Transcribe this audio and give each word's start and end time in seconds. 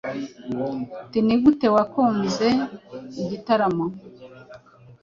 tnigute 1.11 1.67
wakunze 1.75 2.47
igitaramo? 3.21 3.85